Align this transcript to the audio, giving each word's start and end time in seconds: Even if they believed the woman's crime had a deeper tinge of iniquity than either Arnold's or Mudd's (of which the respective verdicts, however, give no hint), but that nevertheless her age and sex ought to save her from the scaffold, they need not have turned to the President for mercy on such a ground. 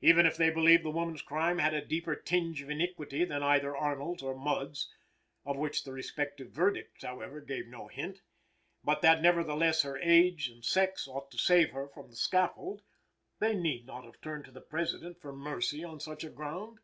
Even 0.00 0.24
if 0.24 0.36
they 0.36 0.50
believed 0.50 0.84
the 0.84 0.90
woman's 0.92 1.20
crime 1.20 1.58
had 1.58 1.74
a 1.74 1.84
deeper 1.84 2.14
tinge 2.14 2.62
of 2.62 2.70
iniquity 2.70 3.24
than 3.24 3.42
either 3.42 3.76
Arnold's 3.76 4.22
or 4.22 4.32
Mudd's 4.36 4.88
(of 5.44 5.56
which 5.56 5.82
the 5.82 5.90
respective 5.92 6.52
verdicts, 6.52 7.02
however, 7.02 7.40
give 7.40 7.66
no 7.66 7.88
hint), 7.88 8.20
but 8.84 9.02
that 9.02 9.20
nevertheless 9.20 9.82
her 9.82 9.98
age 9.98 10.48
and 10.48 10.64
sex 10.64 11.08
ought 11.08 11.28
to 11.32 11.38
save 11.38 11.72
her 11.72 11.88
from 11.88 12.08
the 12.08 12.14
scaffold, 12.16 12.82
they 13.40 13.52
need 13.56 13.84
not 13.84 14.04
have 14.04 14.20
turned 14.20 14.44
to 14.44 14.52
the 14.52 14.60
President 14.60 15.20
for 15.20 15.32
mercy 15.32 15.82
on 15.82 15.98
such 15.98 16.22
a 16.22 16.30
ground. 16.30 16.78